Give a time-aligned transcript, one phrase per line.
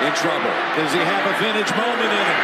[0.00, 0.54] in trouble.
[0.76, 2.40] Does he have a vintage moment in him?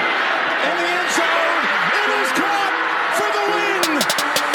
[0.67, 1.63] In the end zone,
[2.03, 2.75] it is caught
[3.15, 4.03] for the win.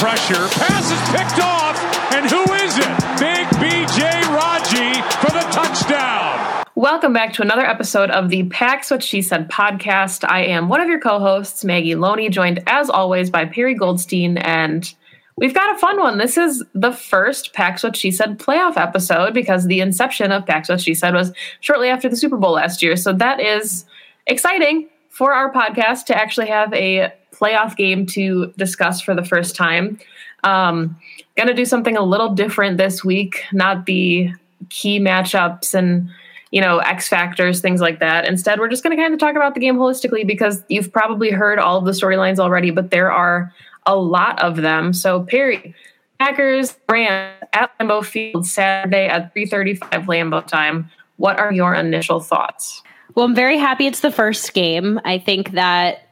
[0.03, 1.79] Pressure, pass is picked off,
[2.13, 2.91] and who is it?
[3.17, 4.03] Big BJ
[4.35, 6.65] Raji for the touchdown.
[6.75, 10.29] Welcome back to another episode of the Packs What She Said podcast.
[10.29, 14.93] I am one of your co-hosts, Maggie Loney, joined as always by Perry Goldstein, and
[15.39, 16.17] we've got a fun one.
[16.17, 20.69] This is the first Pax What She Said playoff episode because the inception of Pax
[20.69, 21.31] What She Said was
[21.61, 22.95] shortly after the Super Bowl last year.
[22.95, 23.85] So that is
[24.27, 29.55] exciting for our podcast to actually have a playoff game to discuss for the first
[29.55, 29.97] time.
[30.43, 30.97] Um,
[31.37, 34.31] gonna do something a little different this week, not the
[34.69, 36.09] key matchups and
[36.51, 38.25] you know, X factors, things like that.
[38.25, 41.29] Instead, we're just going to kind of talk about the game holistically because you've probably
[41.29, 43.53] heard all of the storylines already, but there are
[43.85, 44.93] a lot of them.
[44.93, 45.73] So, Perry,
[46.19, 50.89] Packers, Rams at Lambeau Field Saturday at 3:35 Lambeau time.
[51.17, 52.83] What are your initial thoughts?
[53.15, 54.99] Well, I'm very happy it's the first game.
[55.03, 56.09] I think that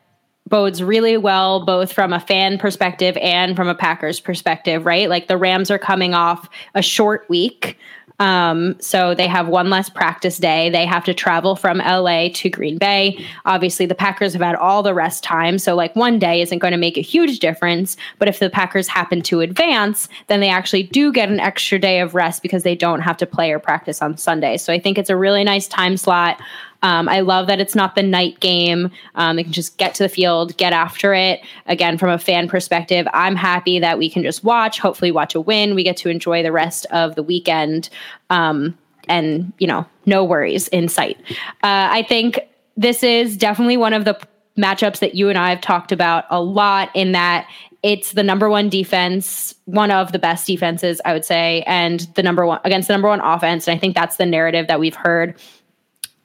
[0.48, 5.10] bodes really well both from a fan perspective and from a Packers perspective, right?
[5.10, 7.78] Like the Rams are coming off a short week.
[8.20, 10.70] Um, so they have one less practice day.
[10.70, 13.24] They have to travel from LA to Green Bay.
[13.46, 15.60] Obviously, the Packers have had all the rest time.
[15.60, 17.96] So, like, one day isn't going to make a huge difference.
[18.18, 22.00] But if the Packers happen to advance, then they actually do get an extra day
[22.00, 24.58] of rest because they don't have to play or practice on Sunday.
[24.58, 26.42] So, I think it's a really nice time slot.
[26.84, 28.92] Um, I love that it's not the night game.
[29.16, 31.42] Um, they can just get to the field, get after it.
[31.66, 35.42] Again, from a fan perspective, I'm happy that we can just watch, hopefully, watch a
[35.42, 35.76] win.
[35.76, 37.90] We get to enjoy the rest of the weekend.
[38.30, 38.78] Um,
[39.10, 41.18] and, you know, no worries in sight.
[41.64, 42.40] Uh, I think
[42.76, 44.20] this is definitely one of the
[44.58, 47.48] matchups that you and I have talked about a lot in that
[47.84, 52.24] it's the number one defense, one of the best defenses, I would say, and the
[52.24, 53.68] number one against the number one offense.
[53.68, 55.36] And I think that's the narrative that we've heard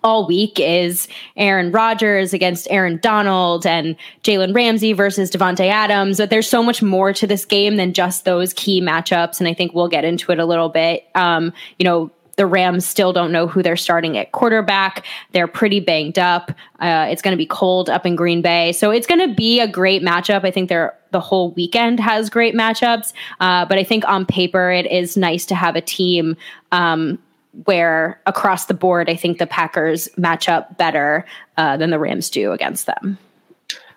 [0.05, 6.19] all week is Aaron Rodgers against Aaron Donald and Jalen Ramsey versus Davante Adams.
[6.19, 9.55] But there's so much more to this game than just those key matchups, and I
[9.55, 11.07] think we'll get into it a little bit.
[11.15, 15.05] Um, you know, the Rams still don't know who they're starting at quarterback.
[15.33, 16.51] They're pretty banged up.
[16.81, 19.61] Uh, it's going to be cold up in Green Bay, so it's going to be
[19.61, 20.45] a great matchup.
[20.45, 24.71] I think they're the whole weekend has great matchups, uh, but I think on paper
[24.71, 26.37] it is nice to have a team.
[26.73, 27.19] Um,
[27.65, 31.25] where across the board, I think the Packers match up better
[31.57, 33.19] uh, than the Rams do against them.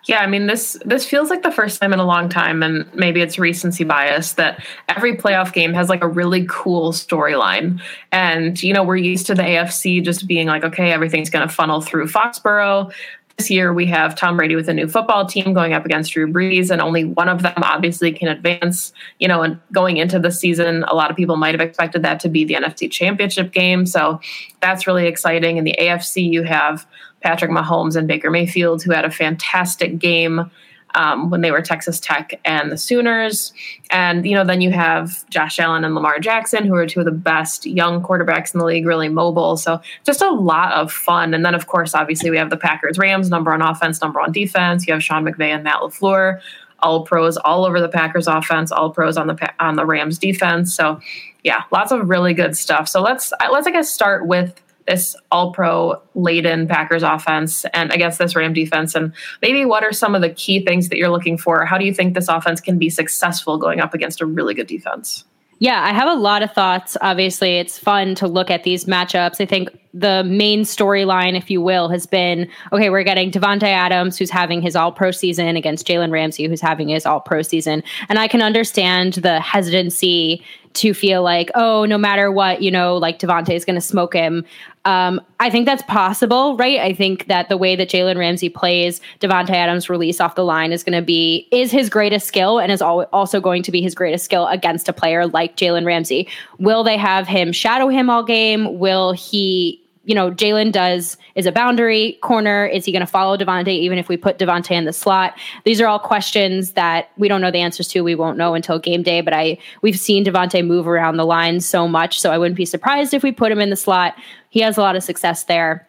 [0.06, 2.88] Yeah, I mean this this feels like the first time in a long time, and
[2.94, 7.80] maybe it's recency bias that every playoff game has like a really cool storyline.
[8.12, 11.52] And you know, we're used to the AFC just being like, okay, everything's going to
[11.52, 12.92] funnel through Foxborough.
[13.38, 16.26] This year we have Tom Brady with a new football team going up against Drew
[16.26, 18.94] Brees, and only one of them obviously can advance.
[19.18, 22.18] You know, and going into the season, a lot of people might have expected that
[22.20, 23.84] to be the NFC Championship game.
[23.84, 24.20] So
[24.60, 25.58] that's really exciting.
[25.58, 26.86] In the AFC, you have
[27.20, 30.50] Patrick Mahomes and Baker Mayfield, who had a fantastic game
[30.94, 33.52] um, when they were Texas Tech and the Sooners.
[33.90, 37.06] And, you know, then you have Josh Allen and Lamar Jackson, who are two of
[37.06, 39.56] the best young quarterbacks in the league, really mobile.
[39.56, 41.34] So just a lot of fun.
[41.34, 44.32] And then, of course, obviously, we have the Packers Rams, number on offense, number on
[44.32, 44.86] defense.
[44.86, 46.40] You have Sean McVay and Matt LaFleur.
[46.80, 50.74] All pros all over the Packers offense, all pros on the on the Rams defense.
[50.74, 51.00] So,
[51.42, 52.86] yeah, lots of really good stuff.
[52.86, 58.18] So let's let's I guess start with this all pro laden Packers offense and against
[58.18, 58.94] this Ram defense?
[58.94, 59.12] And
[59.42, 61.64] maybe what are some of the key things that you're looking for?
[61.64, 64.66] How do you think this offense can be successful going up against a really good
[64.66, 65.24] defense?
[65.58, 66.98] Yeah, I have a lot of thoughts.
[67.00, 69.40] Obviously, it's fun to look at these matchups.
[69.40, 74.18] I think the main storyline, if you will, has been okay, we're getting Davante Adams,
[74.18, 77.82] who's having his all pro season, against Jalen Ramsey, who's having his all pro season.
[78.10, 80.44] And I can understand the hesitancy
[80.76, 84.14] to feel like, oh, no matter what, you know, like Davante is going to smoke
[84.14, 84.44] him.
[84.84, 86.78] Um, I think that's possible, right?
[86.78, 90.70] I think that the way that Jalen Ramsey plays, Davante Adams' release off the line
[90.72, 93.94] is going to be is his greatest skill, and is also going to be his
[93.96, 96.28] greatest skill against a player like Jalen Ramsey.
[96.58, 98.78] Will they have him shadow him all game?
[98.78, 102.64] Will he you know, Jalen does is a boundary corner.
[102.64, 105.36] Is he going to follow Davante even if we put Davante in the slot?
[105.64, 108.02] These are all questions that we don't know the answers to.
[108.02, 109.20] We won't know until game day.
[109.20, 112.64] But I we've seen Davante move around the line so much, so I wouldn't be
[112.64, 114.16] surprised if we put him in the slot.
[114.50, 115.86] He has a lot of success there.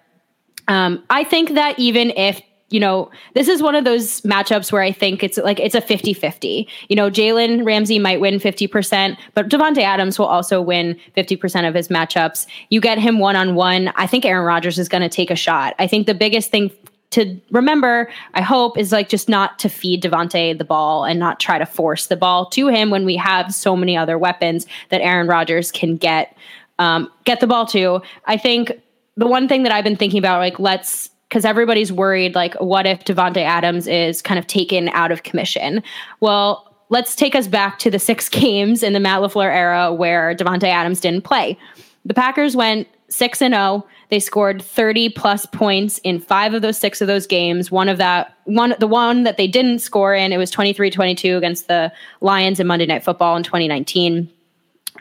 [0.67, 4.81] Um, I think that even if you know, this is one of those matchups where
[4.81, 6.67] I think it's like it's a 50 50.
[6.89, 11.73] You know, Jalen Ramsey might win 50%, but Davante Adams will also win 50% of
[11.73, 12.45] his matchups.
[12.69, 13.93] You get him one on one.
[13.95, 15.75] I think Aaron Rodgers is going to take a shot.
[15.79, 16.71] I think the biggest thing
[17.11, 21.39] to remember, I hope, is like just not to feed Davante the ball and not
[21.39, 25.01] try to force the ball to him when we have so many other weapons that
[25.01, 26.35] Aaron Rodgers can get
[26.79, 28.01] um, get the ball to.
[28.25, 28.71] I think
[29.15, 32.85] the one thing that I've been thinking about, like, let's because everybody's worried like what
[32.85, 35.83] if Davante Adams is kind of taken out of commission?
[36.19, 40.35] Well, let's take us back to the six games in the Matt LaFleur era where
[40.35, 41.57] Davante Adams didn't play.
[42.05, 43.85] The Packers went 6 and 0.
[44.09, 47.69] They scored 30 plus points in 5 of those 6 of those games.
[47.71, 51.67] One of that one the one that they didn't score in, it was 23-22 against
[51.67, 51.91] the
[52.21, 54.29] Lions in Monday Night Football in 2019.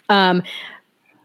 [0.08, 0.43] Um,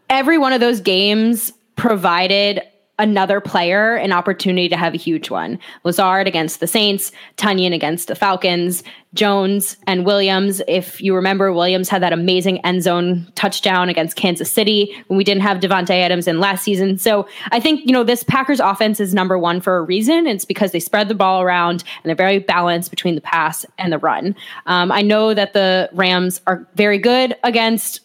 [0.08, 2.62] every one of those games provided
[2.98, 5.58] another player an opportunity to have a huge one.
[5.84, 8.84] Lazard against the Saints, Tonyan against the Falcons,
[9.14, 10.62] Jones and Williams.
[10.68, 15.24] If you remember, Williams had that amazing end zone touchdown against Kansas City when we
[15.24, 16.96] didn't have Davante Adams in last season.
[16.98, 20.26] So I think, you know, this Packers offense is number one for a reason.
[20.26, 23.92] It's because they spread the ball around and they're very balanced between the pass and
[23.92, 24.34] the run.
[24.66, 28.00] Um, I know that the Rams are very good against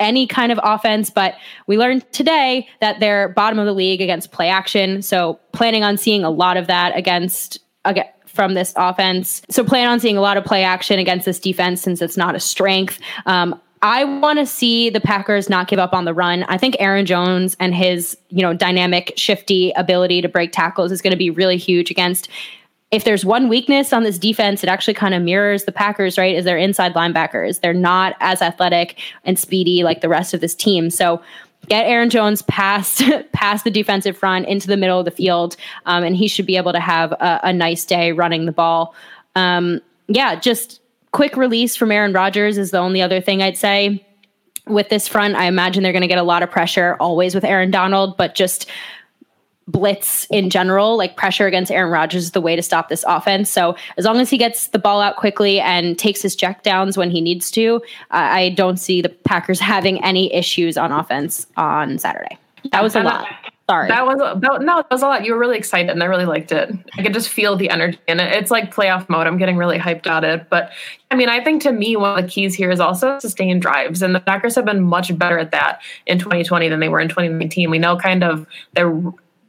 [0.00, 1.10] any kind of offense.
[1.10, 1.34] But
[1.66, 5.02] we learned today that they're bottom of the league against play action.
[5.02, 9.42] So planning on seeing a lot of that against again from this offense.
[9.50, 12.36] So plan on seeing a lot of play action against this defense since it's not
[12.36, 13.00] a strength.
[13.26, 16.44] Um, I want to see the Packers not give up on the run.
[16.44, 21.02] I think Aaron Jones and his, you know, dynamic, shifty ability to break tackles is
[21.02, 22.28] going to be really huge against
[22.90, 26.34] if there's one weakness on this defense, it actually kind of mirrors the Packers, right?
[26.34, 27.60] Is their inside linebackers.
[27.60, 30.88] They're not as athletic and speedy like the rest of this team.
[30.88, 31.20] So
[31.68, 33.02] get Aaron Jones past
[33.32, 35.56] past the defensive front into the middle of the field,
[35.86, 38.94] um, and he should be able to have a, a nice day running the ball.
[39.36, 40.80] Um, yeah, just
[41.12, 44.04] quick release from Aaron Rodgers is the only other thing I'd say.
[44.66, 47.42] With this front, I imagine they're going to get a lot of pressure always with
[47.42, 48.68] Aaron Donald, but just
[49.68, 53.50] blitz in general, like pressure against Aaron Rodgers is the way to stop this offense.
[53.50, 56.96] So as long as he gets the ball out quickly and takes his check downs
[56.96, 57.76] when he needs to,
[58.10, 62.36] uh, I don't see the Packers having any issues on offense on Saturday.
[62.72, 63.28] That was a lot.
[63.70, 63.88] Sorry.
[63.88, 65.26] That was that, no, that was a lot.
[65.26, 66.74] You were really excited, and I really liked it.
[66.96, 68.32] I could just feel the energy in it.
[68.32, 69.26] It's like playoff mode.
[69.26, 70.48] I'm getting really hyped about it.
[70.48, 70.70] But
[71.10, 74.00] I mean, I think to me, one of the keys here is also sustained drives,
[74.00, 77.10] and the Packers have been much better at that in 2020 than they were in
[77.10, 77.68] 2019.
[77.68, 78.90] We know kind of their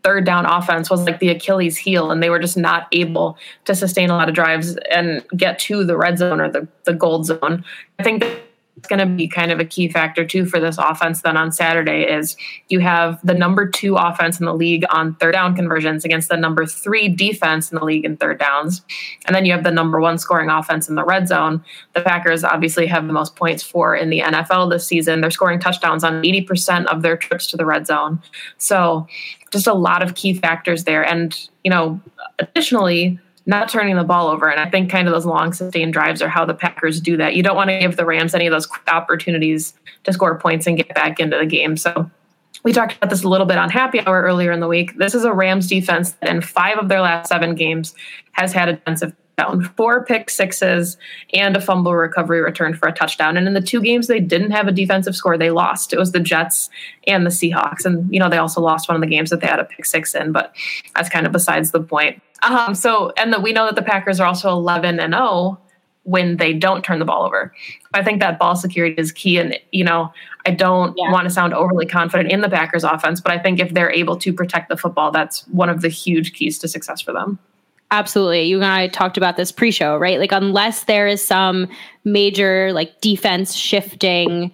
[0.04, 3.76] third down offense was like the Achilles heel, and they were just not able to
[3.76, 7.26] sustain a lot of drives and get to the red zone or the, the gold
[7.26, 7.64] zone.
[7.98, 8.24] I think
[8.80, 11.52] it's going to be kind of a key factor too for this offense then on
[11.52, 12.38] Saturday is
[12.70, 16.38] you have the number two offense in the league on third down conversions against the
[16.38, 18.82] number three defense in the league in third downs.
[19.26, 21.62] And then you have the number one scoring offense in the red zone.
[21.94, 25.20] The Packers obviously have the most points for in the NFL this season.
[25.20, 28.22] They're scoring touchdowns on 80% of their trips to the red zone.
[28.60, 29.08] So
[29.52, 31.04] just a lot of key factors there.
[31.04, 32.00] And, you know,
[32.40, 34.48] additionally, not turning the ball over.
[34.48, 37.34] And I think kind of those long sustained drives are how the Packers do that.
[37.34, 40.78] You don't want to give the Rams any of those opportunities to score points and
[40.78, 41.76] get back into the game.
[41.76, 42.10] So
[42.64, 44.98] we talked about this a little bit on happy hour earlier in the week.
[44.98, 47.96] This is a Rams defense that in five of their last seven games
[48.34, 50.98] has had a defensive down, four pick sixes,
[51.34, 53.38] and a fumble recovery return for a touchdown.
[53.38, 55.94] And in the two games they didn't have a defensive score, they lost.
[55.94, 56.70] It was the Jets
[57.08, 57.86] and the Seahawks.
[57.86, 59.86] And, you know, they also lost one of the games that they had a pick
[59.86, 60.54] six in, but
[60.96, 62.22] that's kind of besides the point.
[62.44, 65.60] Um, so, and the, we know that the Packers are also 11 and 0
[66.04, 67.54] when they don't turn the ball over.
[67.94, 69.38] I think that ball security is key.
[69.38, 70.12] And, you know,
[70.46, 71.12] I don't yeah.
[71.12, 74.18] want to sound overly confident in the Packers offense, but I think if they're able
[74.18, 77.38] to protect the football, that's one of the huge keys to success for them.
[77.92, 78.44] Absolutely.
[78.44, 80.20] You and I talked about this pre show, right?
[80.20, 81.68] Like, unless there is some
[82.04, 84.52] major, like, defense shifting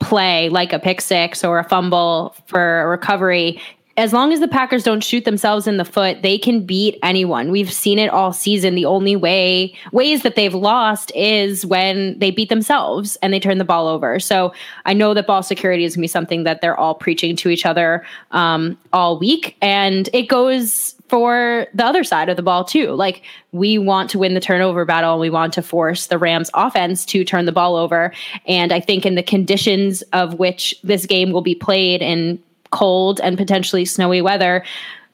[0.00, 3.60] play, like a pick six or a fumble for a recovery,
[3.96, 7.50] as long as the Packers don't shoot themselves in the foot, they can beat anyone.
[7.50, 8.74] We've seen it all season.
[8.74, 13.58] The only way ways that they've lost is when they beat themselves and they turn
[13.58, 14.18] the ball over.
[14.18, 14.52] So
[14.84, 17.50] I know that ball security is going to be something that they're all preaching to
[17.50, 22.64] each other um, all week, and it goes for the other side of the ball
[22.64, 22.90] too.
[22.92, 23.22] Like
[23.52, 27.04] we want to win the turnover battle and we want to force the Rams offense
[27.06, 28.12] to turn the ball over.
[28.46, 32.42] And I think in the conditions of which this game will be played in
[32.74, 34.64] cold and potentially snowy weather.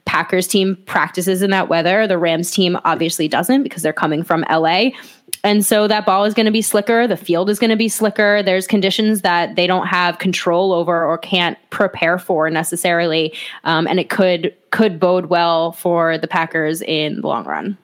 [0.05, 2.07] Packers team practices in that weather.
[2.07, 4.89] The Rams team obviously doesn't because they're coming from LA.
[5.43, 7.07] And so that ball is going to be slicker.
[7.07, 8.43] The field is going to be slicker.
[8.43, 13.33] There's conditions that they don't have control over or can't prepare for necessarily.
[13.63, 17.77] Um, and it could could bode well for the Packers in the long run.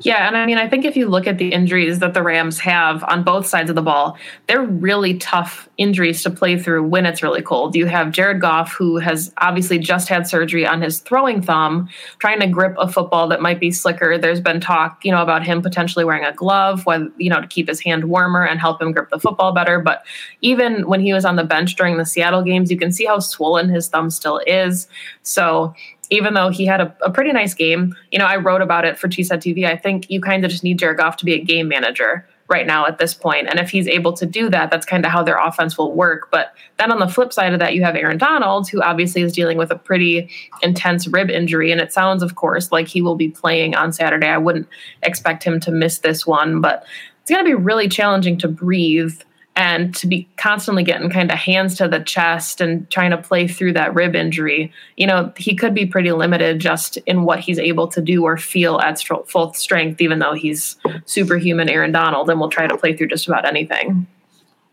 [0.00, 2.58] Yeah, and I mean, I think if you look at the injuries that the Rams
[2.60, 7.06] have on both sides of the ball, they're really tough injuries to play through when
[7.06, 7.74] it's really cold.
[7.74, 11.88] You have Jared Goff, who has obviously just had surgery on his throwing thumb,
[12.18, 14.18] trying to grip a football that might be slicker.
[14.18, 17.46] There's been talk, you know, about him potentially wearing a glove, when you know, to
[17.46, 19.80] keep his hand warmer and help him grip the football better.
[19.80, 20.04] But
[20.42, 23.18] even when he was on the bench during the Seattle games, you can see how
[23.18, 24.88] swollen his thumb still is.
[25.22, 25.74] So
[26.10, 28.98] even though he had a, a, pretty nice game, you know, I wrote about it
[28.98, 29.66] for Cheesehead TV.
[29.66, 32.66] I think you kind of just need Jared Goff to be a game manager right
[32.66, 33.48] now at this point.
[33.48, 36.28] And if he's able to do that, that's kind of how their offense will work.
[36.30, 39.32] But then on the flip side of that, you have Aaron Donald, who obviously is
[39.32, 40.30] dealing with a pretty
[40.62, 41.72] intense rib injury.
[41.72, 44.28] And it sounds, of course, like he will be playing on Saturday.
[44.28, 44.68] I wouldn't
[45.02, 46.86] expect him to miss this one, but
[47.22, 49.20] it's going to be really challenging to breathe
[49.56, 53.48] and to be constantly getting kind of hands to the chest and trying to play
[53.48, 57.58] through that rib injury, you know, he could be pretty limited just in what he's
[57.58, 62.38] able to do or feel at full strength, even though he's superhuman Aaron Donald and
[62.38, 64.06] will try to play through just about anything.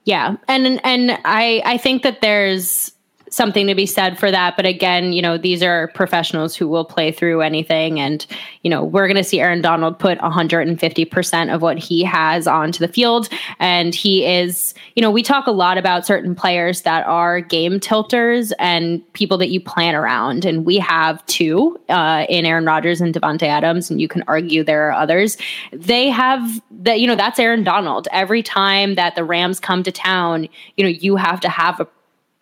[0.06, 0.36] Yeah.
[0.48, 2.93] And and I I think that there's
[3.34, 4.56] something to be said for that.
[4.56, 8.00] But again, you know, these are professionals who will play through anything.
[8.00, 8.24] And,
[8.62, 12.78] you know, we're going to see Aaron Donald put 150% of what he has onto
[12.78, 13.30] the field.
[13.58, 17.80] And he is, you know, we talk a lot about certain players that are game
[17.80, 20.46] tilters and people that you plan around.
[20.46, 23.90] And we have two uh, in Aaron Rodgers and Davante Adams.
[23.90, 25.38] And you can argue there are others.
[25.72, 28.08] They have that, you know, that's Aaron Donald.
[28.12, 30.48] Every time that the Rams come to town,
[30.78, 31.88] you know, you have to have a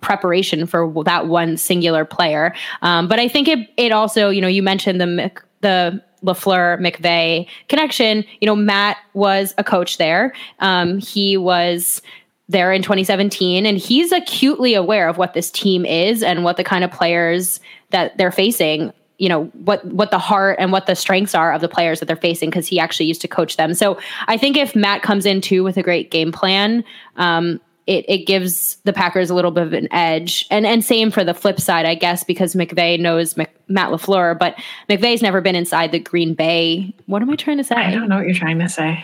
[0.01, 2.53] preparation for that one singular player.
[2.81, 5.31] Um, but I think it it also, you know, you mentioned the
[5.61, 8.25] the LaFleur McVay connection.
[8.41, 10.33] You know, Matt was a coach there.
[10.59, 12.01] Um, he was
[12.49, 16.65] there in 2017 and he's acutely aware of what this team is and what the
[16.65, 20.95] kind of players that they're facing you know what what the heart and what the
[20.95, 23.73] strengths are of the players that they're facing because he actually used to coach them
[23.73, 26.83] so i think if matt comes in too with a great game plan
[27.15, 30.47] um, it, it gives the Packers a little bit of an edge.
[30.49, 34.39] And and same for the flip side, I guess, because McVay knows Mc, Matt LaFleur,
[34.39, 34.55] but
[34.89, 36.93] McVay's never been inside the Green Bay.
[37.07, 37.75] What am I trying to say?
[37.75, 39.03] I don't know what you're trying to say.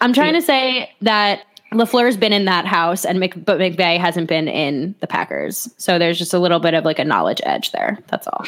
[0.00, 4.28] I'm trying to say that LaFleur's been in that house, and Mc, but McVay hasn't
[4.28, 5.68] been in the Packers.
[5.78, 7.98] So there's just a little bit of like a knowledge edge there.
[8.06, 8.46] That's all.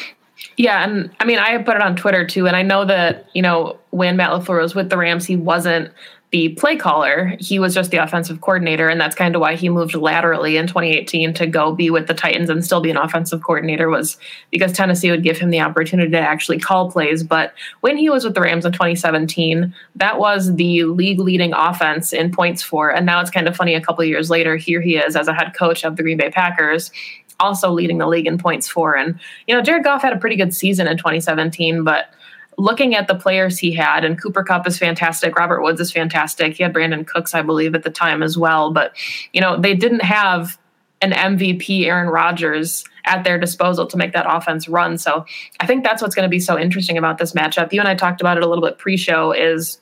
[0.55, 3.41] Yeah, and I mean, I put it on Twitter too, and I know that you
[3.41, 5.91] know when Matt LaFleur was with the Rams, he wasn't
[6.31, 7.35] the play caller.
[7.39, 10.67] He was just the offensive coordinator, and that's kind of why he moved laterally in
[10.67, 13.89] 2018 to go be with the Titans and still be an offensive coordinator.
[13.89, 14.17] Was
[14.51, 17.23] because Tennessee would give him the opportunity to actually call plays.
[17.23, 22.13] But when he was with the Rams in 2017, that was the league leading offense
[22.13, 22.91] in points for.
[22.93, 23.73] And now it's kind of funny.
[23.73, 26.29] A couple years later, here he is as a head coach of the Green Bay
[26.29, 26.91] Packers,
[27.39, 28.95] also leading the league in points for.
[28.95, 32.13] And you know, Jared Goff had a pretty good season in 2017, but
[32.59, 36.53] looking at the players he had, and Cooper Kupp is fantastic, Robert Woods is fantastic.
[36.53, 38.71] He had Brandin Cooks, I believe, at the time as well.
[38.71, 38.93] But,
[39.33, 40.59] you know, they didn't have
[41.01, 44.97] an MVP Aaron Rodgers at their disposal to make that offense run.
[44.97, 45.25] So
[45.61, 47.71] I think that's what's going to be so interesting about this matchup.
[47.71, 49.79] You and I talked about it a little bit pre show is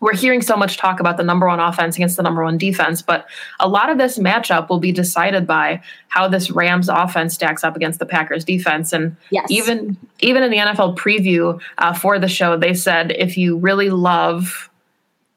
[0.00, 3.02] we're hearing so much talk about the number one offense against the number one defense,
[3.02, 3.26] but
[3.60, 7.76] a lot of this matchup will be decided by how this Rams offense stacks up
[7.76, 8.92] against the Packers defense.
[8.92, 9.46] And yes.
[9.50, 13.90] even even in the NFL preview uh, for the show, they said if you really
[13.90, 14.70] love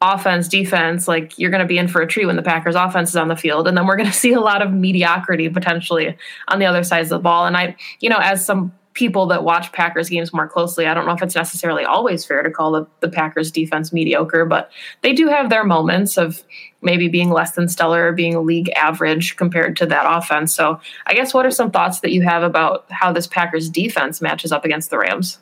[0.02, 3.10] offense, defense, like you're going to be in for a treat when the Packers offense
[3.10, 3.68] is on the field.
[3.68, 7.12] And then we're going to see a lot of mediocrity potentially on the other sides
[7.12, 7.46] of the ball.
[7.46, 11.06] And I, you know, as some people that watch Packers games more closely, I don't
[11.06, 14.72] know if it's necessarily always fair to call the, the Packers defense mediocre, but
[15.02, 16.44] they do have their moments of
[16.82, 20.56] maybe being less than stellar or being league average compared to that offense.
[20.56, 24.22] So I guess what are some thoughts that you have about how this Packers defense
[24.22, 25.40] matches up against the Rams?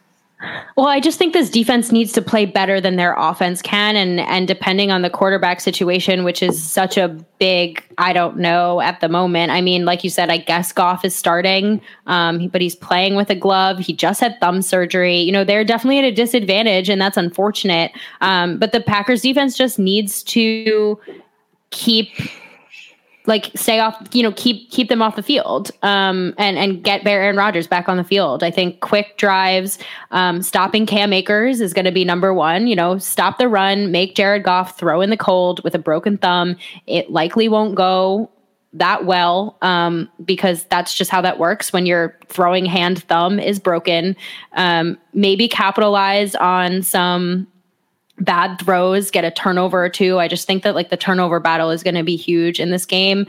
[0.76, 4.20] Well, I just think this defense needs to play better than their offense can, and
[4.20, 7.10] and depending on the quarterback situation, which is such a
[7.40, 9.52] big I don't know at the moment.
[9.52, 13.30] I mean, like you said, I guess Goff is starting, um, but he's playing with
[13.30, 13.80] a glove.
[13.80, 15.20] He just had thumb surgery.
[15.20, 17.92] You know, they're definitely at a disadvantage, and that's unfortunate.
[18.22, 21.00] Um, but the Packers defense just needs to
[21.70, 22.10] keep
[23.26, 27.04] like stay off, you know, keep keep them off the field, um, and and get
[27.04, 28.44] Bear Aaron Rodgers back on the field.
[28.44, 29.80] I think quick drives,
[30.12, 32.68] um, stopping Cam Akers is going to be number one.
[32.68, 36.18] You know, stop the run, make Jared Goff throw in the cold with a broken
[36.18, 36.58] thumb.
[36.86, 38.30] It likely won't go
[38.74, 43.60] that well um, because that's just how that works when your throwing hand thumb is
[43.60, 44.16] broken.
[44.54, 47.48] Um, maybe capitalize on some
[48.20, 50.20] bad throws, get a turnover or two.
[50.20, 52.86] I just think that like the turnover battle is going to be huge in this
[52.86, 53.26] game.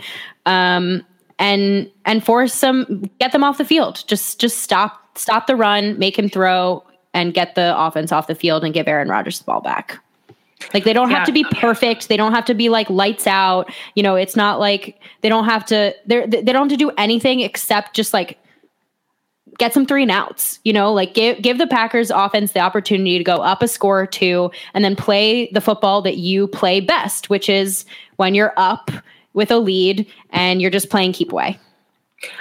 [0.46, 1.04] Um,
[1.38, 4.04] and and force some get them off the field.
[4.06, 8.34] Just just stop stop the run, make him throw and get the offense off the
[8.34, 9.98] field and give Aaron Rodgers the ball back.
[10.72, 11.18] Like they don't yeah.
[11.18, 12.08] have to be perfect.
[12.08, 13.72] They don't have to be like lights out.
[13.94, 16.90] You know, it's not like they don't have to they they don't have to do
[16.96, 18.38] anything except just like
[19.58, 20.58] get some three and outs.
[20.64, 24.00] You know, like give give the Packers offense the opportunity to go up a score
[24.00, 27.84] or two and then play the football that you play best, which is
[28.16, 28.90] when you're up
[29.32, 31.58] with a lead and you're just playing keep away.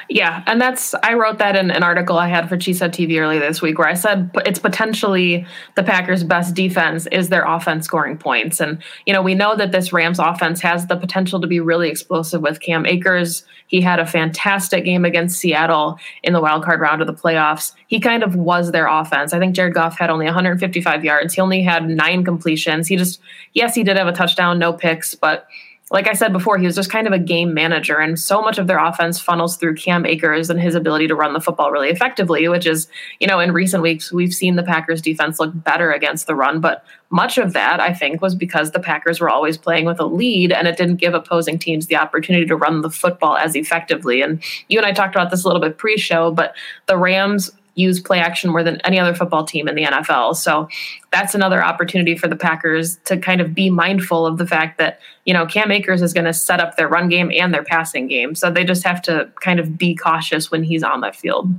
[0.10, 3.40] Yeah, and that's I wrote that in an article I had for Cheesehead TV earlier
[3.40, 8.18] this week where I said it's potentially the Packers' best defense is their offense scoring
[8.18, 11.60] points, and you know we know that this Rams offense has the potential to be
[11.60, 13.44] really explosive with Cam Akers.
[13.68, 17.74] He had a fantastic game against Seattle in the wild card round of the playoffs.
[17.88, 19.34] He kind of was their offense.
[19.34, 21.34] I think Jared Goff had only 155 yards.
[21.34, 22.88] He only had nine completions.
[22.88, 23.20] He just
[23.54, 25.48] yes, he did have a touchdown, no picks, but
[25.94, 28.58] like I said before, he was just kind of a game manager, and so much
[28.58, 31.90] of their offense funnels through Cam Akers and his ability to run the football really
[31.90, 32.88] effectively, which is,
[33.20, 36.60] you know, in recent weeks, we've seen the Packers defense look better against the run,
[36.60, 40.06] but much of that, I think, was because the Packers were always playing with a
[40.06, 44.24] lead and it didn't give opposing teams the opportunity to run the football as effectively.
[44.24, 46.56] And you and I talked about this a little bit pre show, but
[46.88, 50.36] the Rams use play action more than any other football team in the NFL.
[50.36, 50.68] So
[51.12, 55.00] that's another opportunity for the Packers to kind of be mindful of the fact that,
[55.26, 58.08] you know, Cam Akers is going to set up their run game and their passing
[58.08, 58.36] game.
[58.36, 61.50] So they just have to kind of be cautious when he's on that field.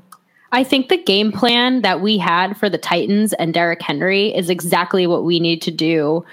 [0.53, 4.49] I think the game plan that we had for the Titans and Derrick Henry is
[4.49, 6.25] exactly what we need to do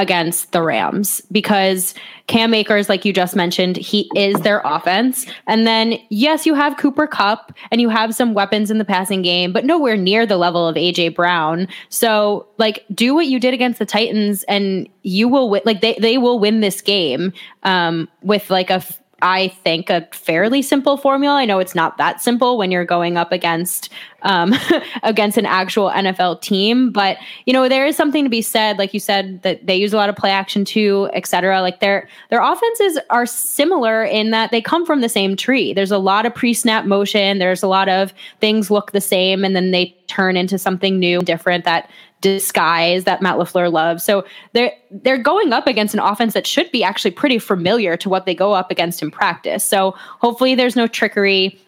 [0.00, 1.94] against the Rams because
[2.26, 5.26] Cam Akers, like you just mentioned, he is their offense.
[5.46, 9.20] And then, yes, you have Cooper Kupp and you have some weapons in the passing
[9.20, 11.68] game, but nowhere near the level of AJ Brown.
[11.90, 15.60] So, like, do what you did against the Titans, and you will win.
[15.66, 18.82] Like, they they will win this game um, with like a
[19.22, 21.36] I think, a fairly simple formula.
[21.36, 23.90] I know it's not that simple when you're going up against
[24.22, 24.54] um,
[25.02, 28.78] against an actual NFL team, but you know there is something to be said.
[28.78, 31.60] Like you said, that they use a lot of play action too, et cetera.
[31.60, 35.72] Like their their offenses are similar in that they come from the same tree.
[35.72, 37.38] There's a lot of pre snap motion.
[37.38, 41.20] There's a lot of things look the same, and then they turn into something new,
[41.20, 44.04] different that disguise that Matt LaFleur loves.
[44.04, 48.08] So they're they're going up against an offense that should be actually pretty familiar to
[48.08, 49.64] what they go up against in practice.
[49.64, 51.58] So hopefully there's no trickery.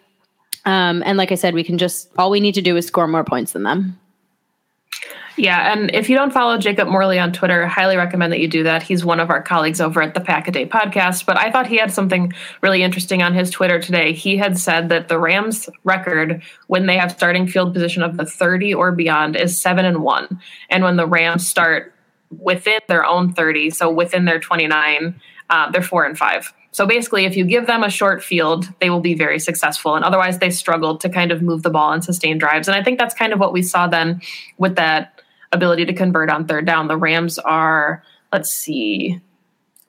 [0.65, 3.07] Um, and like I said, we can just all we need to do is score
[3.07, 3.99] more points than them.
[5.35, 8.47] Yeah, and if you don't follow Jacob Morley on Twitter, I highly recommend that you
[8.47, 8.83] do that.
[8.83, 11.25] He's one of our colleagues over at the Pack a Day podcast.
[11.25, 14.13] But I thought he had something really interesting on his Twitter today.
[14.13, 18.25] He had said that the Rams record when they have starting field position of the
[18.25, 20.39] 30 or beyond is seven and one.
[20.69, 21.95] And when the Rams start
[22.29, 26.53] within their own 30, so within their 29, uh, they're four and five.
[26.73, 29.95] So basically, if you give them a short field, they will be very successful.
[29.95, 32.67] And otherwise, they struggle to kind of move the ball and sustain drives.
[32.67, 34.21] And I think that's kind of what we saw then
[34.57, 36.87] with that ability to convert on third down.
[36.87, 39.21] The Rams are, let's see,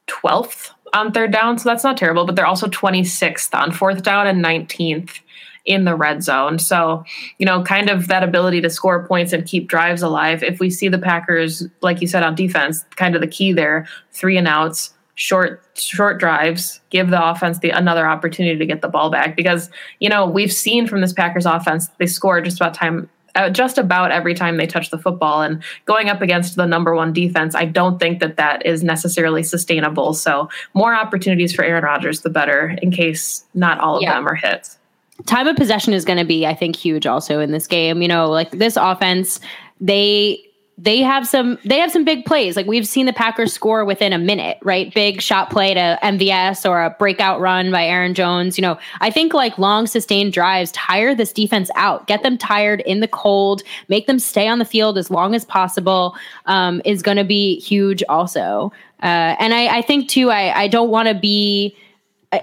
[0.09, 1.59] 12th on third down.
[1.59, 5.20] So that's not terrible, but they're also 26th on fourth down and 19th
[5.64, 6.59] in the red zone.
[6.59, 7.05] So,
[7.38, 10.42] you know, kind of that ability to score points and keep drives alive.
[10.42, 13.88] If we see the Packers, like you said on defense, kind of the key there,
[14.12, 18.88] three and outs, short short drives, give the offense the another opportunity to get the
[18.88, 22.74] ball back because, you know, we've seen from this Packers offense, they score just about
[22.74, 25.42] time uh, just about every time they touch the football.
[25.42, 29.42] And going up against the number one defense, I don't think that that is necessarily
[29.42, 30.14] sustainable.
[30.14, 34.14] So more opportunities for Aaron Rodgers, the better, in case not all of yeah.
[34.14, 34.79] them are hits.
[35.27, 38.03] Time of possession is going to be, I think, huge also in this game.
[38.03, 39.40] You know, like this offense,
[39.81, 40.40] they
[40.76, 42.56] they have some they have some big plays.
[42.56, 44.92] Like we've seen the Packers score within a minute, right?
[44.92, 48.58] Big shot play to MVS or a breakout run by Aaron Jones.
[48.58, 52.80] You know, I think like long sustained drives tire this defense out, get them tired
[52.82, 56.16] in the cold, make them stay on the field as long as possible.
[56.46, 58.72] Um, is going to be huge, also.
[59.02, 61.76] Uh, and I, I think too, I, I don't want to be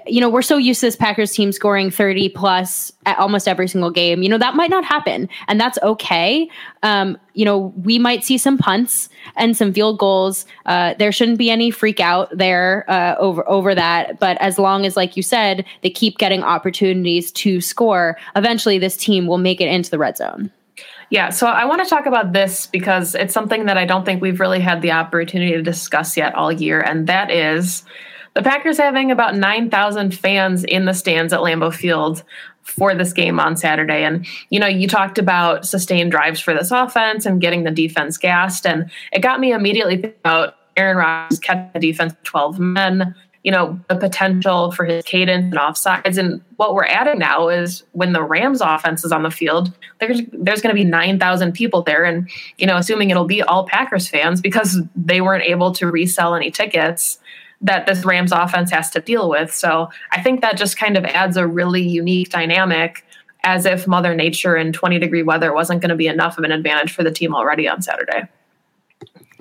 [0.05, 3.67] you know, we're so used to this Packers team scoring 30 plus at almost every
[3.67, 4.21] single game.
[4.21, 6.49] You know, that might not happen, and that's okay.
[6.83, 10.45] Um, you know, we might see some punts and some field goals.
[10.65, 14.19] Uh, there shouldn't be any freak out there uh, over over that.
[14.19, 18.97] But as long as, like you said, they keep getting opportunities to score, eventually this
[18.97, 20.51] team will make it into the red zone.
[21.11, 24.21] Yeah, so I want to talk about this because it's something that I don't think
[24.21, 27.83] we've really had the opportunity to discuss yet all year, and that is
[28.33, 32.23] the Packers having about 9,000 fans in the stands at Lambeau Field
[32.63, 34.03] for this game on Saturday.
[34.03, 38.17] And, you know, you talked about sustained drives for this offense and getting the defense
[38.17, 38.65] gassed.
[38.65, 43.13] And it got me immediately thinking about Aaron Rodgers catching the defense 12 men,
[43.43, 46.17] you know, the potential for his cadence and offsides.
[46.17, 50.21] And what we're adding now is when the Rams offense is on the field, there's
[50.31, 52.05] there's going to be 9,000 people there.
[52.05, 56.35] And, you know, assuming it'll be all Packers fans because they weren't able to resell
[56.35, 57.17] any tickets
[57.61, 59.53] that this Rams offense has to deal with.
[59.53, 63.05] So I think that just kind of adds a really unique dynamic
[63.43, 66.51] as if Mother Nature in 20 degree weather wasn't going to be enough of an
[66.51, 68.27] advantage for the team already on Saturday.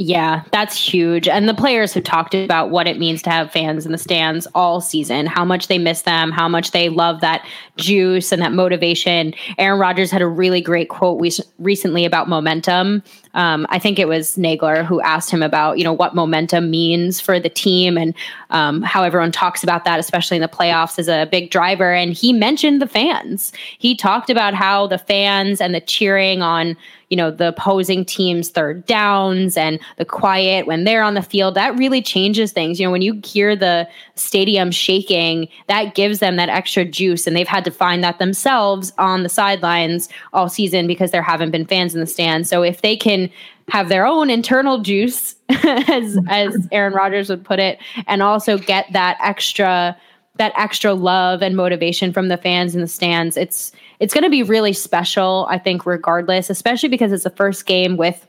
[0.02, 1.28] Yeah, that's huge.
[1.28, 4.46] And the players have talked about what it means to have fans in the stands
[4.54, 8.52] all season, how much they miss them, how much they love that juice and that
[8.52, 9.34] motivation.
[9.58, 11.22] Aaron Rodgers had a really great quote
[11.58, 13.02] recently about momentum.
[13.34, 17.20] Um, I think it was Nagler who asked him about, you know, what momentum means
[17.20, 18.14] for the team and
[18.50, 21.92] um, how everyone talks about that, especially in the playoffs, as a big driver.
[21.92, 23.52] And he mentioned the fans.
[23.78, 26.76] He talked about how the fans and the cheering on
[27.10, 31.56] you know, the opposing team's third downs and the quiet when they're on the field,
[31.56, 32.78] that really changes things.
[32.78, 37.26] You know, when you hear the stadium shaking, that gives them that extra juice.
[37.26, 41.50] And they've had to find that themselves on the sidelines all season because there haven't
[41.50, 42.48] been fans in the stands.
[42.48, 43.19] So if they can
[43.68, 48.86] have their own internal juice, as as Aaron Rodgers would put it, and also get
[48.92, 49.96] that extra
[50.36, 53.36] that extra love and motivation from the fans in the stands.
[53.36, 57.66] It's it's going to be really special, I think, regardless, especially because it's the first
[57.66, 58.26] game with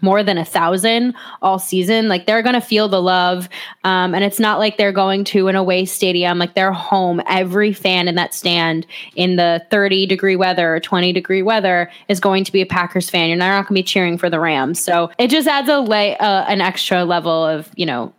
[0.00, 2.08] more than a thousand all season.
[2.08, 3.48] Like they're going to feel the love
[3.84, 6.38] um, and it's not like they're going to an away stadium.
[6.38, 7.20] Like they're home.
[7.26, 12.20] Every fan in that stand in the 30 degree weather or 20 degree weather is
[12.20, 13.28] going to be a packers fan.
[13.28, 14.80] You're not going to be cheering for the rams.
[14.80, 18.12] So it just adds a lay uh, an extra level of you know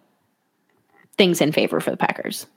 [1.17, 2.47] things in favor for the packers.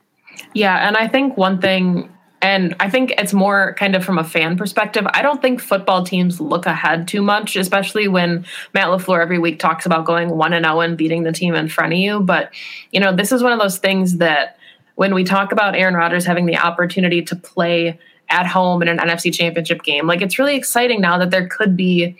[0.55, 2.11] Yeah, and I think one thing
[2.45, 5.07] and I think it's more kind of from a fan perspective.
[5.15, 9.59] I don't think football teams look ahead too much, especially when Matt LaFleur every week
[9.59, 12.53] talks about going 1 and 0 and beating the team in front of you, but
[12.91, 14.59] you know, this is one of those things that
[14.97, 18.99] when we talk about Aaron Rodgers having the opportunity to play at home in an
[18.99, 22.15] NFC championship game, like it's really exciting now that there could be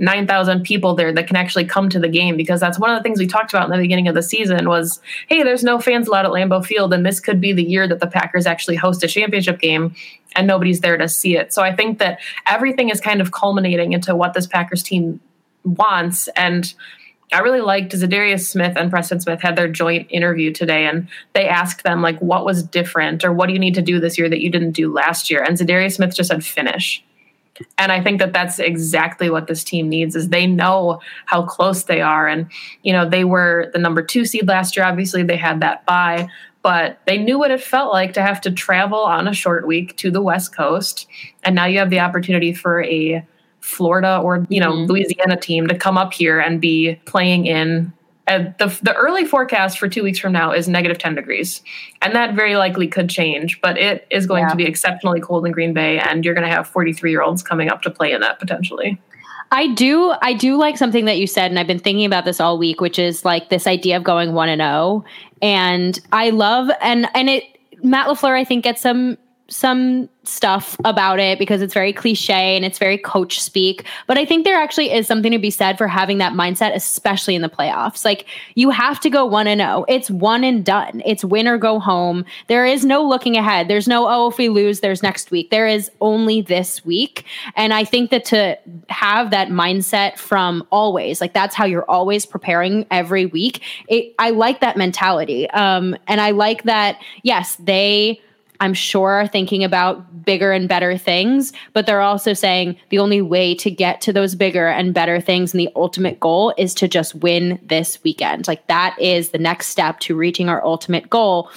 [0.00, 3.02] 9,000 people there that can actually come to the game because that's one of the
[3.02, 6.08] things we talked about in the beginning of the season was, hey, there's no fans
[6.08, 9.04] allowed at Lambeau Field, and this could be the year that the Packers actually host
[9.04, 9.94] a championship game
[10.34, 11.52] and nobody's there to see it.
[11.52, 15.20] So I think that everything is kind of culminating into what this Packers team
[15.64, 16.28] wants.
[16.28, 16.72] And
[17.32, 21.46] I really liked Za'Darius Smith and Preston Smith had their joint interview today, and they
[21.46, 24.28] asked them like, "What was different, or what do you need to do this year
[24.28, 27.04] that you didn't do last year?" And Za'Darius Smith just said, "Finish."
[27.78, 31.84] And i think that that's exactly what this team needs is they know how close
[31.84, 32.26] they are.
[32.26, 32.50] And
[32.82, 34.84] you know they were the number two seed last year.
[34.84, 36.28] Obviously they had that bye
[36.62, 39.96] but they knew what it felt like to have to travel on a short week
[39.96, 41.06] to the west coast.
[41.42, 43.26] And now you have the opportunity for a
[43.60, 44.90] florida or you know mm-hmm.
[44.90, 47.92] louisiana team to come up here and be playing in
[48.30, 51.62] uh, the, the early forecast for two weeks from now is negative 10 degrees.
[52.00, 54.50] And that very likely could change, but it is going yeah.
[54.50, 55.98] to be exceptionally cold in Green Bay.
[55.98, 59.00] And you're going to have 43 year olds coming up to play in that potentially.
[59.52, 62.38] I do I do like something that you said and I've been thinking about this
[62.40, 65.04] all week which is like this idea of going 1 and 0
[65.42, 67.42] and I love and and it
[67.82, 69.18] Matt LaFleur I think gets some
[69.50, 73.84] some stuff about it because it's very cliche and it's very coach speak.
[74.06, 77.34] But I think there actually is something to be said for having that mindset, especially
[77.34, 78.04] in the playoffs.
[78.04, 79.80] Like you have to go one and zero.
[79.80, 79.84] Oh.
[79.88, 81.02] It's one and done.
[81.04, 82.24] It's win or go home.
[82.46, 83.68] There is no looking ahead.
[83.68, 85.50] There's no oh if we lose, there's next week.
[85.50, 87.24] There is only this week.
[87.56, 88.56] And I think that to
[88.88, 93.62] have that mindset from always, like that's how you're always preparing every week.
[93.88, 95.50] It, I like that mentality.
[95.50, 97.00] Um, and I like that.
[97.22, 98.20] Yes, they
[98.60, 103.22] I'm sure are thinking about bigger and better things, but they're also saying the only
[103.22, 106.86] way to get to those bigger and better things and the ultimate goal is to
[106.86, 108.46] just win this weekend.
[108.46, 111.50] Like that is the next step to reaching our ultimate goal.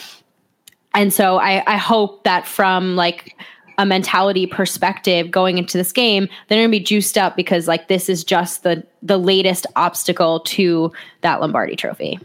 [0.94, 3.36] And so I, I hope that from like
[3.78, 8.08] a mentality perspective going into this game, they're to be juiced up because like this
[8.08, 12.20] is just the the latest obstacle to that Lombardi trophy.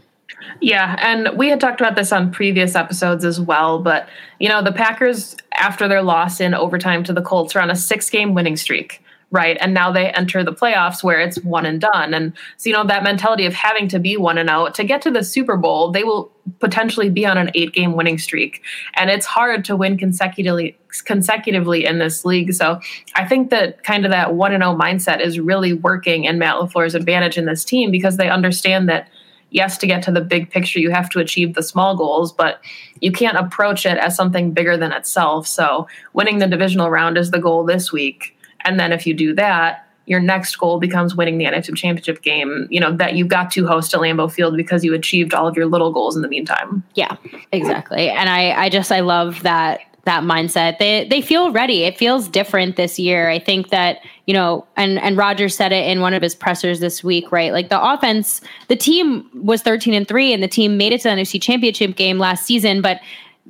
[0.61, 4.07] Yeah, and we had talked about this on previous episodes as well, but
[4.39, 7.73] you know, the Packers after their loss in overtime to the Colts are on a
[7.73, 9.57] 6-game winning streak right?
[9.61, 12.13] And now they enter the playoffs where it's one and done.
[12.13, 15.01] And so, you know, that mentality of having to be one and out to get
[15.03, 18.63] to the Super Bowl, they will potentially be on an eight game winning streak.
[18.95, 22.53] And it's hard to win consecutively consecutively in this league.
[22.53, 22.79] So
[23.13, 26.55] I think that kind of that one and oh mindset is really working in Matt
[26.55, 29.07] LaFleur's advantage in this team because they understand that
[29.51, 32.61] yes, to get to the big picture, you have to achieve the small goals, but
[33.01, 35.47] you can't approach it as something bigger than itself.
[35.47, 39.33] So winning the divisional round is the goal this week and then if you do
[39.35, 43.51] that, your next goal becomes winning the NFC championship game, you know, that you got
[43.51, 46.27] to host at Lambeau Field because you achieved all of your little goals in the
[46.27, 46.83] meantime.
[46.95, 47.15] Yeah,
[47.51, 48.09] exactly.
[48.09, 50.77] And I, I just, I love that, that mindset.
[50.79, 51.83] They, they feel ready.
[51.83, 53.29] It feels different this year.
[53.29, 56.79] I think that, you know, and, and Roger said it in one of his pressers
[56.79, 57.51] this week, right?
[57.51, 61.09] Like the offense, the team was 13 and three and the team made it to
[61.09, 63.01] the NFC championship game last season, but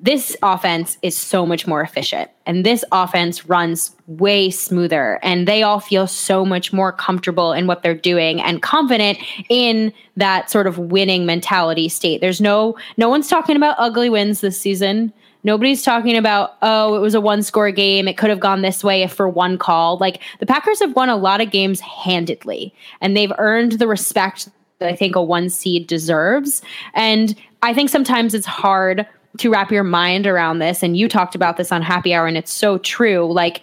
[0.01, 5.61] this offense is so much more efficient and this offense runs way smoother and they
[5.61, 9.17] all feel so much more comfortable in what they're doing and confident
[9.49, 14.39] in that sort of winning mentality state there's no no one's talking about ugly wins
[14.39, 15.11] this season
[15.43, 18.07] nobody's talking about oh it was a one score game.
[18.07, 19.97] It could have gone this way if for one call.
[19.97, 24.49] Like the packers have won a lot of games handedly and they've earned the respect
[24.79, 26.61] that i think a one seed deserves.
[26.93, 31.35] And i think sometimes it's hard to wrap your mind around this and you talked
[31.35, 33.31] about this on happy hour and it's so true.
[33.31, 33.61] Like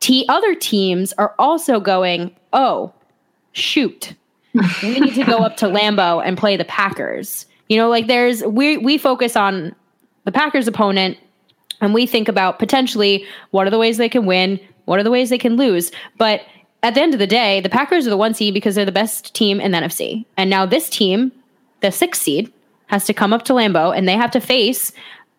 [0.00, 2.92] t other teams are also going oh
[3.52, 4.14] shoot.
[4.82, 7.46] We need to go up to lambeau and play the packers.
[7.68, 9.74] You know like there's we we focus on
[10.24, 11.18] the packers opponent
[11.80, 15.12] and we think about potentially what are the ways they can win what are the
[15.12, 15.92] ways they can lose.
[16.18, 16.40] But
[16.82, 18.92] at the end of the day the packers are the one seed because they're the
[18.92, 21.30] best team in the nfc and now this team
[21.80, 22.52] the sixth seed
[22.86, 24.92] has to come up to Lambeau and they have to face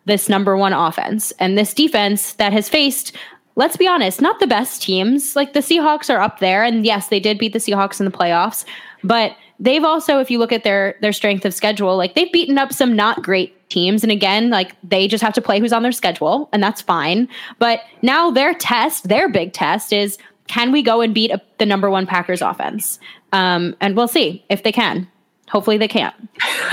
[0.06, 1.32] this number one offense.
[1.38, 3.16] And this defense that has faced
[3.56, 5.36] let's be honest, not the best teams.
[5.36, 8.10] Like the Seahawks are up there, and yes, they did beat the Seahawks in the
[8.10, 8.64] playoffs,
[9.04, 12.58] but they've also, if you look at their their strength of schedule, like they've beaten
[12.58, 14.02] up some not great teams.
[14.02, 17.28] And again, like they just have to play who's on their schedule, and that's fine.
[17.58, 21.66] But now their test, their big test is can we go and beat a, the
[21.66, 22.98] number one Packers offense?
[23.32, 25.08] Um, and we'll see if they can
[25.48, 26.14] hopefully they can't.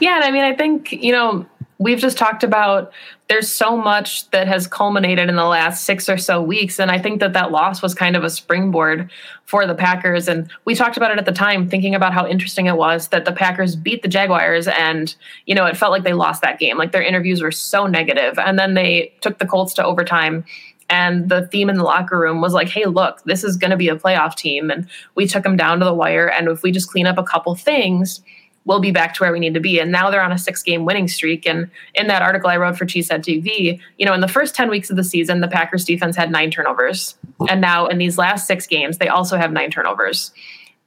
[0.01, 1.47] yeah, and I mean, I think you know
[1.83, 2.93] we've just talked about
[3.29, 6.99] there's so much that has culminated in the last six or so weeks and i
[6.99, 9.11] think that that loss was kind of a springboard
[9.45, 12.67] for the packers and we talked about it at the time thinking about how interesting
[12.67, 15.17] it was that the packers beat the jaguars and
[15.47, 18.39] you know it felt like they lost that game like their interviews were so negative
[18.39, 20.45] and then they took the colts to overtime
[20.89, 23.79] and the theme in the locker room was like, hey, look, this is going to
[23.79, 24.71] be a playoff team.
[24.71, 26.29] And we took them down to the wire.
[26.29, 28.21] And if we just clean up a couple things,
[28.65, 29.79] we'll be back to where we need to be.
[29.79, 31.47] And now they're on a six game winning streak.
[31.47, 34.71] And in that article I wrote for Cheesehead TV, you know, in the first 10
[34.71, 37.17] weeks of the season, the Packers defense had nine turnovers.
[37.49, 40.33] And now in these last six games, they also have nine turnovers.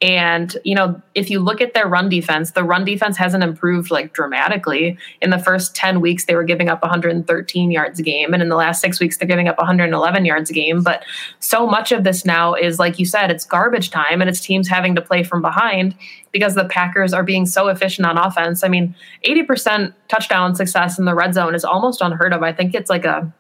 [0.02, 3.92] And, you know, if you look at their run defense, the run defense hasn't improved
[3.92, 4.98] like dramatically.
[5.22, 8.34] In the first 10 weeks, they were giving up 113 yards a game.
[8.34, 10.84] And in the last six weeks, they're giving up 111 yards a game.
[10.84, 11.06] But
[11.40, 14.68] so much of this now is, like you said, it's garbage time and it's teams
[14.68, 15.96] having to play from behind
[16.34, 18.66] because the Packers are being so efficient on offense.
[18.66, 18.94] I mean,
[19.26, 22.44] 80% touchdown success in the red zone is almost unheard of.
[22.44, 23.34] I think it's like a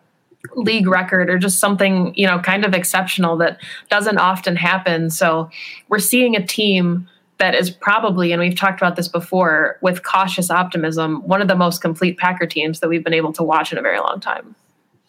[0.55, 5.09] league record or just something, you know, kind of exceptional that doesn't often happen.
[5.09, 5.49] So
[5.89, 10.49] we're seeing a team that is probably, and we've talked about this before, with cautious
[10.49, 13.77] optimism, one of the most complete Packer teams that we've been able to watch in
[13.77, 14.55] a very long time.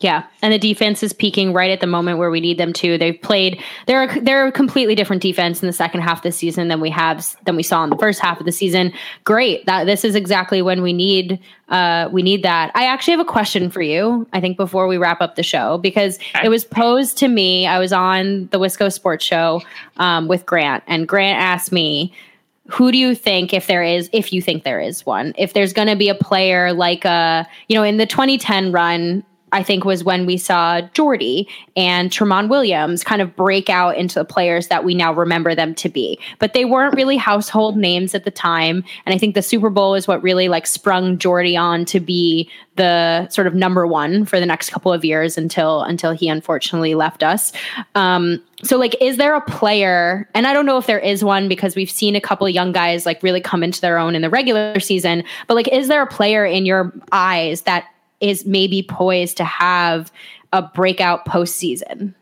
[0.01, 2.99] Yeah, and the defense is peaking right at the moment where we need them to.
[2.99, 6.69] They've played they're a, they're a completely different defense in the second half the season
[6.69, 8.93] than we have than we saw in the first half of the season.
[9.25, 9.65] Great.
[9.65, 12.73] That this is exactly when we need uh we need that.
[12.75, 14.29] I actually have a question for you.
[14.35, 17.67] I think before we wrap up the show because it was posed to me.
[17.67, 19.63] I was on the Wisco Sports Show
[19.97, 22.13] um, with Grant, and Grant asked me
[22.69, 25.73] who do you think if there is if you think there is one if there's
[25.73, 29.85] going to be a player like a you know in the 2010 run I think
[29.85, 34.69] was when we saw Jordy and Tramon Williams kind of break out into the players
[34.69, 36.19] that we now remember them to be.
[36.39, 38.85] But they weren't really household names at the time.
[39.05, 42.51] And I think the Super Bowl is what really like sprung Jordy on to be
[42.75, 46.95] the sort of number one for the next couple of years until until he unfortunately
[46.95, 47.53] left us.
[47.95, 51.47] Um, so like is there a player and i don't know if there is one
[51.47, 54.31] because we've seen a couple young guys like really come into their own in the
[54.31, 57.85] regular season but like is there a player in your eyes that
[58.21, 60.13] is maybe poised to have
[60.53, 62.15] a breakout postseason?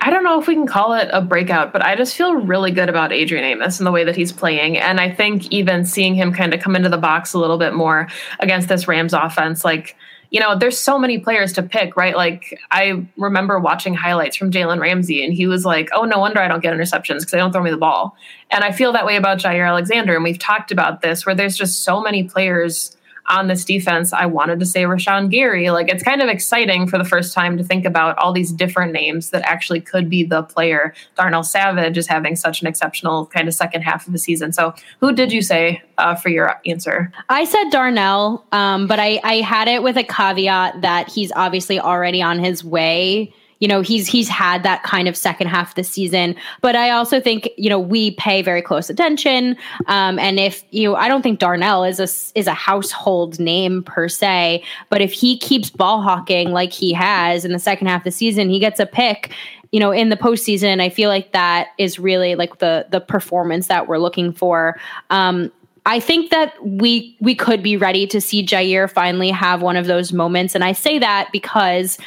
[0.00, 2.70] I don't know if we can call it a breakout, but I just feel really
[2.70, 4.76] good about Adrian Amos and the way that he's playing.
[4.76, 7.74] And I think even seeing him kind of come into the box a little bit
[7.74, 8.08] more
[8.38, 9.96] against this Rams offense, like,
[10.30, 12.16] you know, there's so many players to pick, right?
[12.16, 16.40] Like, I remember watching highlights from Jalen Ramsey, and he was like, oh, no wonder
[16.40, 18.16] I don't get interceptions because they don't throw me the ball.
[18.50, 20.14] And I feel that way about Jaire Alexander.
[20.14, 24.26] And we've talked about this where there's just so many players on this defense, I
[24.26, 25.70] wanted to say Rashan Gary.
[25.70, 28.92] Like it's kind of exciting for the first time to think about all these different
[28.92, 30.94] names that actually could be the player.
[31.16, 34.52] Darnell Savage is having such an exceptional kind of second half of the season.
[34.52, 37.12] So who did you say uh, for your answer?
[37.28, 41.80] I said Darnell, um, but I, I had it with a caveat that he's obviously
[41.80, 45.88] already on his way you know he's he's had that kind of second half this
[45.88, 46.34] season.
[46.60, 49.56] But i also think you know we pay very close attention.
[49.86, 54.08] Um, and if you i don't think darnell is a is a household name per
[54.08, 58.04] se but if he keeps ball hawking like he has in the second half of
[58.04, 59.32] the season he gets a pick
[59.72, 63.66] you know in the postseason i feel like that is really like the the performance
[63.68, 64.78] that we're looking for.
[65.10, 65.50] Um,
[65.86, 69.86] I think that we we could be ready to see Jaire finally have one of
[69.86, 71.98] those moments, and I say that because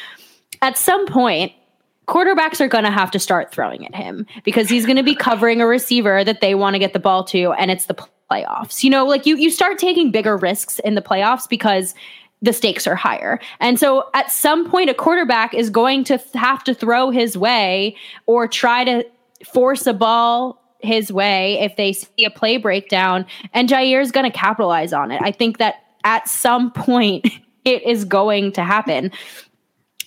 [0.62, 1.52] at some point,
[2.06, 5.14] quarterbacks are going to have to start throwing at him because he's going to be
[5.14, 7.94] covering a receiver that they want to get the ball to, and it's the
[8.30, 8.82] playoffs.
[8.82, 11.94] You know, like you you start taking bigger risks in the playoffs because
[12.40, 13.40] the stakes are higher.
[13.60, 17.96] And so at some point a quarterback is going to have to throw his way
[18.26, 19.04] or try to
[19.44, 24.36] force a ball his way if they see a play breakdown and Jaire's going to
[24.36, 25.20] capitalize on it.
[25.22, 27.26] I think that at some point
[27.64, 29.10] it is going to happen.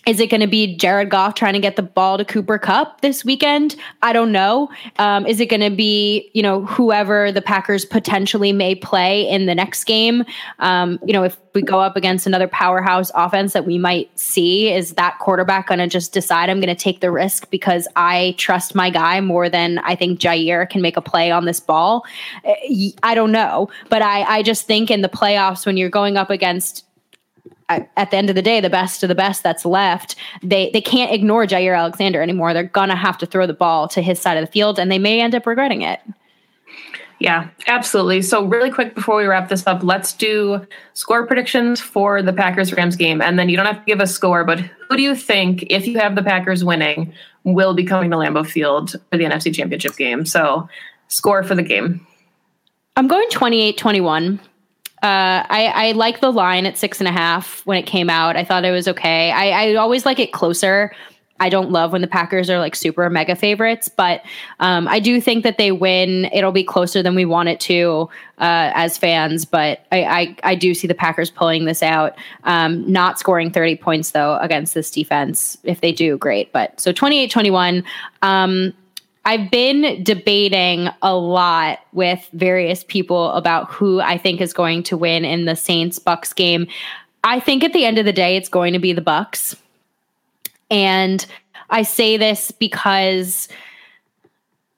[0.08, 3.02] Is it going to be Jared Goff trying to get the ball to Cooper Kupp
[3.02, 3.76] this weekend?
[4.02, 4.70] I don't know.
[4.98, 9.46] Um, is it going to be, you know, whoever the Packers potentially may play in
[9.46, 10.26] the next game?
[10.58, 14.72] Um, you know, if we go up against another powerhouse offense that we might see,
[14.72, 18.34] is that quarterback going to just decide I'm going to take the risk because I
[18.40, 22.06] trust my guy more than I think Jaire can make a play on this ball?
[22.44, 23.70] Eh, I don't know.
[23.90, 26.86] But I, I just think in the playoffs, when you're going up against
[27.98, 30.82] at the end of the day, the best of the best that's left, they they
[30.82, 32.54] can't ignore Jaire Alexander anymore.
[32.54, 35.00] They're gonna have to throw the ball to his side of the field, and they
[35.00, 36.00] may end up regretting it.
[37.22, 38.24] Yeah, absolutely.
[38.24, 42.74] So, really quick before we wrap this up, let's do score predictions for the Packers
[42.74, 43.22] Rams game.
[43.22, 45.86] And then you don't have to give a score, but who do you think, if
[45.86, 49.98] you have the Packers winning, will be coming to Lambeau Field for the NFC Championship
[49.98, 50.26] game?
[50.26, 50.68] So,
[51.10, 52.06] score for the game.
[52.96, 54.40] I'm going 28 21.
[55.04, 58.36] Uh, I, I like the line at six and a half when it came out.
[58.36, 59.32] I thought it was okay.
[59.32, 60.92] I, I always like it closer.
[61.42, 64.22] I don't love when the Packers are like super mega favorites, but
[64.60, 66.26] um, I do think that they win.
[66.26, 70.56] It'll be closer than we want it to uh, as fans, but I, I, I,
[70.56, 72.16] do see the Packers pulling this out.
[72.44, 75.58] Um, not scoring 30 points though against this defense.
[75.64, 76.52] If they do, great.
[76.54, 77.84] But so 28 21.
[78.22, 78.74] Um,
[79.24, 84.98] I've been debating a lot with various people about who I think is going to
[84.98, 86.68] win in the Saints Bucks game.
[87.24, 89.56] I think at the end of the day, it's going to be the Bucks.
[90.72, 91.24] And
[91.70, 93.48] I say this because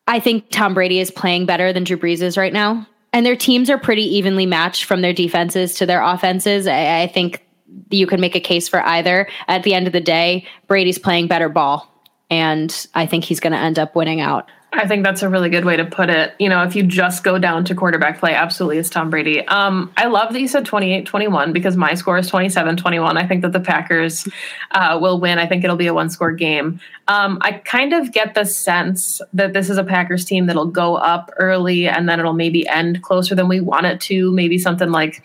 [0.07, 2.85] I think Tom Brady is playing better than Drew Brees is right now.
[3.13, 6.67] And their teams are pretty evenly matched from their defenses to their offenses.
[6.67, 7.45] I, I think
[7.91, 9.29] you can make a case for either.
[9.47, 11.92] At the end of the day, Brady's playing better ball
[12.33, 14.49] and I think he's going to end up winning out.
[14.75, 16.33] I think that's a really good way to put it.
[16.39, 19.45] You know, if you just go down to quarterback play, absolutely it's Tom Brady.
[19.47, 23.15] Um, I love that you said 28 21 because my score is 27 21.
[23.15, 24.27] I think that the Packers
[24.71, 25.37] uh, will win.
[25.37, 26.79] I think it'll be a one score game.
[27.07, 30.95] Um, I kind of get the sense that this is a Packers team that'll go
[30.95, 34.31] up early and then it'll maybe end closer than we want it to.
[34.31, 35.23] Maybe something like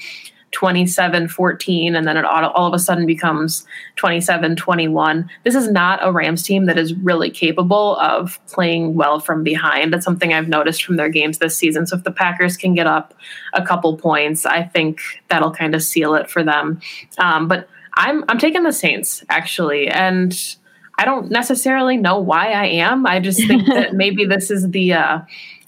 [0.52, 5.70] 27 14 and then it all, all of a sudden becomes 27 21 this is
[5.70, 10.32] not a rams team that is really capable of playing well from behind that's something
[10.32, 13.14] i've noticed from their games this season so if the packers can get up
[13.52, 16.80] a couple points i think that'll kind of seal it for them
[17.18, 20.56] um, but i'm i'm taking the saints actually and
[21.00, 23.06] I don't necessarily know why I am.
[23.06, 25.20] I just think that maybe this is the uh,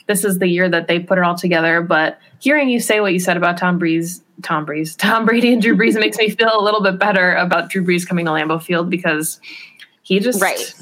[0.08, 1.82] this is the year that they put it all together.
[1.82, 5.62] But hearing you say what you said about Tom Breeze, Tom Breeze, Tom Brady and
[5.62, 8.60] Drew Brees makes me feel a little bit better about Drew Brees coming to Lambeau
[8.60, 9.40] Field because
[10.02, 10.74] he just right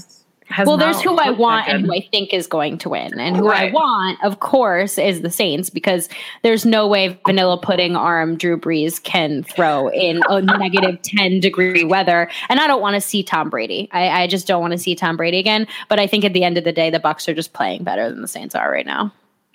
[0.65, 3.19] well, there's who I want and who I think is going to win.
[3.19, 3.71] And who right.
[3.71, 6.09] I want, of course, is the Saints because
[6.43, 11.85] there's no way vanilla pudding arm Drew Brees can throw in a negative 10 degree
[11.85, 12.31] weather.
[12.49, 13.89] And I don't want to see Tom Brady.
[13.93, 15.67] I, I just don't want to see Tom Brady again.
[15.89, 18.09] But I think at the end of the day, the Bucks are just playing better
[18.09, 19.13] than the Saints are right now.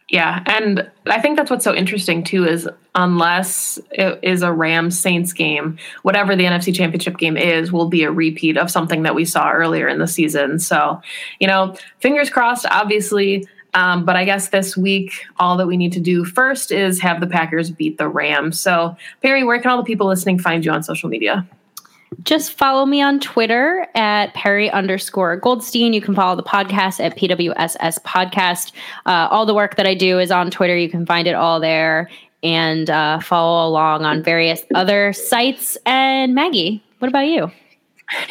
[0.10, 5.00] Yeah, and I think that's what's so interesting too is unless it is a Rams
[5.00, 9.16] Saints game, whatever the NFC Championship game is, will be a repeat of something that
[9.16, 10.60] we saw earlier in the season.
[10.60, 11.02] So,
[11.40, 12.66] you know, fingers crossed.
[12.70, 17.00] Obviously, um, but I guess this week, all that we need to do first is
[17.00, 18.60] have the Packers beat the Rams.
[18.60, 21.48] So, Perry, where can all the people listening find you on social media?
[22.24, 25.94] Just follow me on Twitter at Perry underscore Goldstein.
[25.94, 28.72] You can follow the podcast at PWSS Podcast.
[29.06, 30.78] Uh, all the work that I do is on Twitter.
[30.78, 32.10] You can find it all there
[32.44, 35.78] and uh, follow along on various other sites.
[35.86, 37.52] And Maggie, what about you?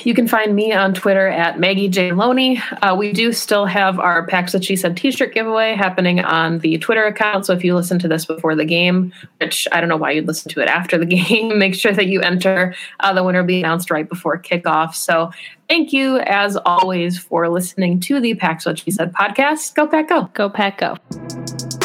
[0.05, 2.13] You can find me on Twitter at Maggie J.
[2.13, 2.59] Loney.
[2.83, 6.59] Uh, we do still have our Packs That She Said t shirt giveaway happening on
[6.59, 7.47] the Twitter account.
[7.47, 10.27] So if you listen to this before the game, which I don't know why you'd
[10.27, 12.75] listen to it after the game, make sure that you enter.
[13.01, 14.95] Uh, the winner will be announced right before kickoff.
[14.95, 15.31] So
[15.69, 19.75] thank you, as always, for listening to the Packs What She Said podcast.
[19.75, 20.31] Go Pack Go.
[20.35, 21.82] Go Pack Go.